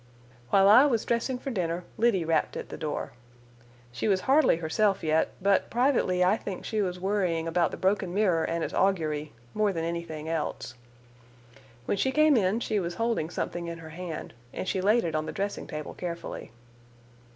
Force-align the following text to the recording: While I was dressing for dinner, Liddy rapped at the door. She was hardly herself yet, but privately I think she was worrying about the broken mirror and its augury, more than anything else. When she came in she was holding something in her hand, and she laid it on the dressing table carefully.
While 0.49 0.67
I 0.67 0.87
was 0.87 1.05
dressing 1.05 1.37
for 1.37 1.51
dinner, 1.51 1.83
Liddy 1.95 2.25
rapped 2.25 2.57
at 2.57 2.69
the 2.69 2.75
door. 2.77 3.11
She 3.91 4.07
was 4.07 4.21
hardly 4.21 4.55
herself 4.55 5.03
yet, 5.03 5.29
but 5.39 5.69
privately 5.69 6.23
I 6.23 6.37
think 6.37 6.65
she 6.65 6.81
was 6.81 6.99
worrying 6.99 7.47
about 7.47 7.69
the 7.69 7.77
broken 7.77 8.11
mirror 8.11 8.43
and 8.43 8.63
its 8.63 8.73
augury, 8.73 9.31
more 9.53 9.71
than 9.71 9.85
anything 9.85 10.27
else. 10.27 10.73
When 11.85 11.97
she 11.97 12.11
came 12.11 12.35
in 12.35 12.61
she 12.61 12.79
was 12.79 12.95
holding 12.95 13.29
something 13.29 13.67
in 13.67 13.77
her 13.77 13.89
hand, 13.91 14.33
and 14.51 14.67
she 14.67 14.81
laid 14.81 15.03
it 15.03 15.13
on 15.13 15.27
the 15.27 15.31
dressing 15.31 15.67
table 15.67 15.93
carefully. 15.93 16.51